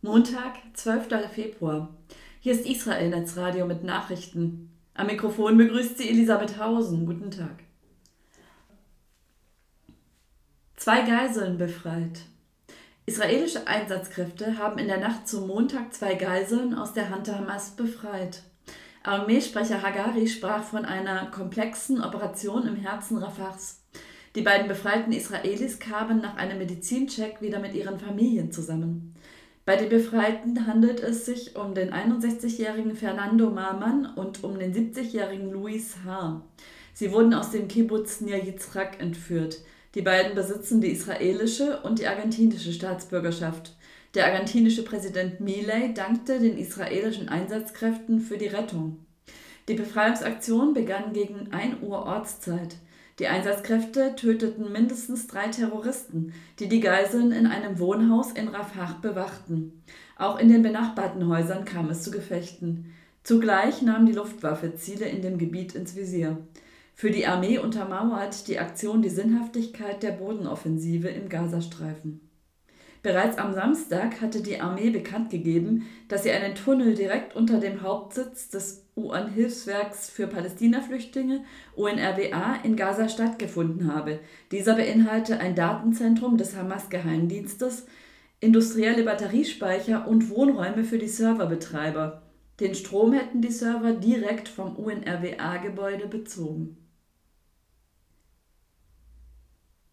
Montag, 0.00 0.58
12. 0.74 1.08
Februar. 1.34 1.88
Hier 2.38 2.52
ist 2.52 2.64
Israel 2.64 3.10
Netzradio 3.10 3.66
mit 3.66 3.82
Nachrichten. 3.82 4.70
Am 4.94 5.08
Mikrofon 5.08 5.56
begrüßt 5.56 5.98
sie 5.98 6.08
Elisabeth 6.08 6.56
Hausen. 6.56 7.04
Guten 7.04 7.32
Tag. 7.32 7.64
Zwei 10.76 11.02
Geiseln 11.02 11.58
befreit. 11.58 12.20
Israelische 13.06 13.66
Einsatzkräfte 13.66 14.56
haben 14.56 14.78
in 14.78 14.86
der 14.86 15.00
Nacht 15.00 15.26
zum 15.26 15.48
Montag 15.48 15.92
zwei 15.92 16.14
Geiseln 16.14 16.74
aus 16.74 16.92
der 16.92 17.10
Hand 17.10 17.26
der 17.26 17.40
Hamas 17.40 17.70
befreit. 17.70 18.44
Armeesprecher 19.02 19.82
Hagari 19.82 20.28
sprach 20.28 20.62
von 20.62 20.84
einer 20.84 21.26
komplexen 21.32 22.04
Operation 22.04 22.68
im 22.68 22.76
Herzen 22.76 23.18
Rafahs. 23.18 23.82
Die 24.36 24.42
beiden 24.42 24.68
befreiten 24.68 25.10
Israelis 25.10 25.80
kamen 25.80 26.20
nach 26.20 26.36
einem 26.36 26.58
Medizincheck 26.58 27.42
wieder 27.42 27.58
mit 27.58 27.74
ihren 27.74 27.98
Familien 27.98 28.52
zusammen. 28.52 29.16
Bei 29.68 29.76
den 29.76 29.90
Befreiten 29.90 30.66
handelt 30.66 31.00
es 31.00 31.26
sich 31.26 31.54
um 31.54 31.74
den 31.74 31.92
61-jährigen 31.92 32.96
Fernando 32.96 33.50
Marman 33.50 34.06
und 34.16 34.42
um 34.42 34.58
den 34.58 34.72
70-jährigen 34.72 35.50
Luis 35.52 35.94
H. 36.06 36.40
Sie 36.94 37.12
wurden 37.12 37.34
aus 37.34 37.50
dem 37.50 37.68
Kibbutz 37.68 38.22
Nir 38.22 38.42
Yitzhak 38.42 38.98
entführt. 38.98 39.58
Die 39.94 40.00
beiden 40.00 40.34
besitzen 40.34 40.80
die 40.80 40.92
israelische 40.92 41.82
und 41.82 41.98
die 41.98 42.06
argentinische 42.06 42.72
Staatsbürgerschaft. 42.72 43.76
Der 44.14 44.24
argentinische 44.24 44.84
Präsident 44.84 45.40
Milei 45.40 45.88
dankte 45.88 46.40
den 46.40 46.56
israelischen 46.56 47.28
Einsatzkräften 47.28 48.20
für 48.20 48.38
die 48.38 48.46
Rettung. 48.46 49.04
Die 49.68 49.74
Befreiungsaktion 49.74 50.72
begann 50.72 51.12
gegen 51.12 51.52
1 51.52 51.82
Uhr 51.82 52.06
Ortszeit. 52.06 52.76
Die 53.18 53.26
Einsatzkräfte 53.26 54.14
töteten 54.14 54.70
mindestens 54.70 55.26
drei 55.26 55.48
Terroristen, 55.48 56.32
die 56.60 56.68
die 56.68 56.80
Geiseln 56.80 57.32
in 57.32 57.46
einem 57.46 57.80
Wohnhaus 57.80 58.30
in 58.32 58.48
Rafah 58.48 58.98
bewachten. 59.02 59.82
Auch 60.16 60.38
in 60.38 60.48
den 60.48 60.62
benachbarten 60.62 61.26
Häusern 61.26 61.64
kam 61.64 61.90
es 61.90 62.02
zu 62.02 62.12
Gefechten. 62.12 62.94
Zugleich 63.24 63.82
nahm 63.82 64.06
die 64.06 64.12
Luftwaffe 64.12 64.76
Ziele 64.76 65.06
in 65.06 65.20
dem 65.20 65.38
Gebiet 65.38 65.74
ins 65.74 65.96
Visier. 65.96 66.38
Für 66.94 67.10
die 67.10 67.26
Armee 67.26 67.58
untermauert 67.58 68.46
die 68.48 68.58
Aktion 68.58 69.02
die 69.02 69.08
Sinnhaftigkeit 69.08 70.02
der 70.02 70.12
Bodenoffensive 70.12 71.08
im 71.08 71.28
Gazastreifen. 71.28 72.27
Bereits 73.02 73.38
am 73.38 73.54
Samstag 73.54 74.20
hatte 74.20 74.42
die 74.42 74.60
Armee 74.60 74.90
bekannt 74.90 75.30
gegeben, 75.30 75.86
dass 76.08 76.24
sie 76.24 76.30
einen 76.30 76.54
Tunnel 76.54 76.94
direkt 76.94 77.36
unter 77.36 77.60
dem 77.60 77.82
Hauptsitz 77.82 78.48
des 78.48 78.84
UN-Hilfswerks 78.96 80.10
für 80.10 80.26
Palästinaflüchtlinge 80.26 81.44
UNRWA 81.76 82.56
in 82.64 82.74
Gaza-Stadt 82.74 83.38
gefunden 83.38 83.92
habe. 83.94 84.18
Dieser 84.50 84.74
beinhalte 84.74 85.38
ein 85.38 85.54
Datenzentrum 85.54 86.36
des 86.36 86.56
Hamas-Geheimdienstes, 86.56 87.86
industrielle 88.40 89.04
Batteriespeicher 89.04 90.08
und 90.08 90.30
Wohnräume 90.30 90.82
für 90.82 90.98
die 90.98 91.08
Serverbetreiber. 91.08 92.22
Den 92.58 92.74
Strom 92.74 93.12
hätten 93.12 93.40
die 93.40 93.52
Server 93.52 93.92
direkt 93.92 94.48
vom 94.48 94.74
UNRWA-Gebäude 94.74 96.08
bezogen. 96.08 96.87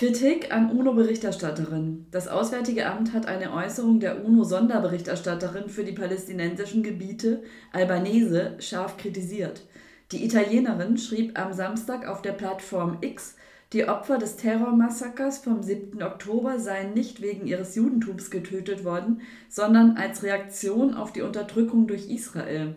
Kritik 0.00 0.50
an 0.50 0.70
UNO-Berichterstatterin. 0.70 2.06
Das 2.10 2.26
Auswärtige 2.26 2.86
Amt 2.86 3.12
hat 3.12 3.26
eine 3.26 3.52
Äußerung 3.52 4.00
der 4.00 4.24
UNO-Sonderberichterstatterin 4.24 5.68
für 5.68 5.84
die 5.84 5.92
palästinensischen 5.92 6.82
Gebiete, 6.82 7.42
Albanese, 7.70 8.54
scharf 8.60 8.96
kritisiert. 8.96 9.66
Die 10.10 10.24
Italienerin 10.24 10.96
schrieb 10.96 11.38
am 11.38 11.52
Samstag 11.52 12.08
auf 12.08 12.22
der 12.22 12.32
Plattform 12.32 12.96
X, 13.02 13.36
die 13.74 13.86
Opfer 13.88 14.16
des 14.16 14.36
Terrormassakers 14.36 15.36
vom 15.36 15.62
7. 15.62 16.02
Oktober 16.02 16.58
seien 16.58 16.94
nicht 16.94 17.20
wegen 17.20 17.46
ihres 17.46 17.74
Judentums 17.74 18.30
getötet 18.30 18.86
worden, 18.86 19.20
sondern 19.50 19.98
als 19.98 20.22
Reaktion 20.22 20.94
auf 20.94 21.12
die 21.12 21.20
Unterdrückung 21.20 21.86
durch 21.86 22.08
Israel. 22.08 22.74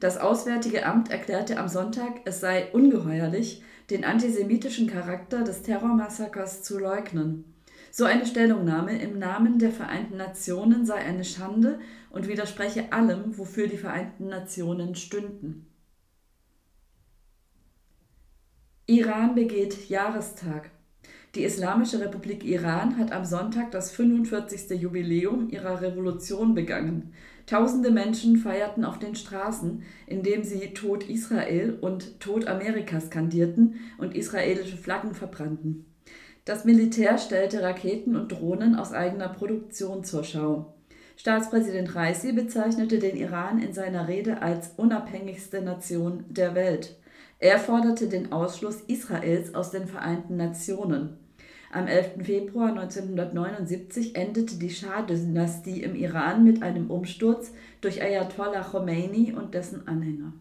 Das 0.00 0.16
Auswärtige 0.16 0.86
Amt 0.86 1.10
erklärte 1.10 1.58
am 1.58 1.68
Sonntag, 1.68 2.22
es 2.24 2.40
sei 2.40 2.72
ungeheuerlich, 2.72 3.62
den 3.90 4.04
antisemitischen 4.04 4.86
Charakter 4.86 5.44
des 5.44 5.62
Terrormassakers 5.62 6.62
zu 6.62 6.78
leugnen. 6.78 7.44
So 7.90 8.06
eine 8.06 8.24
Stellungnahme 8.24 8.98
im 8.98 9.18
Namen 9.18 9.58
der 9.58 9.72
Vereinten 9.72 10.16
Nationen 10.16 10.86
sei 10.86 10.96
eine 10.96 11.24
Schande 11.24 11.80
und 12.08 12.28
widerspreche 12.28 12.92
allem, 12.92 13.36
wofür 13.36 13.66
die 13.66 13.76
Vereinten 13.76 14.28
Nationen 14.28 14.94
stünden. 14.94 15.66
Iran 18.86 19.34
begeht 19.34 19.90
Jahrestag. 19.90 20.70
Die 21.36 21.44
Islamische 21.44 22.00
Republik 22.00 22.44
Iran 22.44 22.98
hat 22.98 23.12
am 23.12 23.24
Sonntag 23.24 23.70
das 23.70 23.92
45. 23.92 24.80
Jubiläum 24.80 25.48
ihrer 25.48 25.80
Revolution 25.80 26.56
begangen. 26.56 27.12
Tausende 27.46 27.92
Menschen 27.92 28.36
feierten 28.36 28.84
auf 28.84 28.98
den 28.98 29.14
Straßen, 29.14 29.84
indem 30.08 30.42
sie 30.42 30.74
Tod 30.74 31.08
Israel 31.08 31.78
und 31.80 32.18
Tod 32.18 32.48
Amerika 32.48 33.00
skandierten 33.00 33.76
und 33.98 34.16
israelische 34.16 34.76
Flaggen 34.76 35.14
verbrannten. 35.14 35.86
Das 36.44 36.64
Militär 36.64 37.16
stellte 37.16 37.62
Raketen 37.62 38.16
und 38.16 38.32
Drohnen 38.32 38.74
aus 38.74 38.92
eigener 38.92 39.28
Produktion 39.28 40.02
zur 40.02 40.24
Schau. 40.24 40.74
Staatspräsident 41.16 41.94
Raisi 41.94 42.32
bezeichnete 42.32 42.98
den 42.98 43.14
Iran 43.14 43.62
in 43.62 43.72
seiner 43.72 44.08
Rede 44.08 44.42
als 44.42 44.70
unabhängigste 44.76 45.62
Nation 45.62 46.24
der 46.28 46.56
Welt. 46.56 46.96
Er 47.38 47.58
forderte 47.58 48.08
den 48.08 48.32
Ausschluss 48.32 48.82
Israels 48.82 49.54
aus 49.54 49.70
den 49.70 49.86
Vereinten 49.86 50.36
Nationen. 50.36 51.18
Am 51.72 51.86
11. 51.86 52.26
Februar 52.26 52.70
1979 52.70 54.16
endete 54.16 54.58
die 54.58 54.70
Schah-Dynastie 54.70 55.82
im 55.82 55.94
Iran 55.94 56.44
mit 56.44 56.62
einem 56.62 56.90
Umsturz 56.90 57.52
durch 57.80 58.02
Ayatollah 58.02 58.62
Khomeini 58.62 59.32
und 59.32 59.54
dessen 59.54 59.86
Anhänger. 59.86 60.32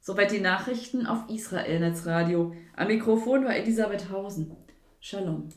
Soweit 0.00 0.32
die 0.32 0.40
Nachrichten 0.40 1.06
auf 1.06 1.30
Israel 1.30 1.78
Netzradio. 1.78 2.54
Am 2.74 2.88
Mikrofon 2.88 3.44
war 3.44 3.54
Elisabeth 3.54 4.10
Hausen. 4.10 4.56
Shalom. 4.98 5.50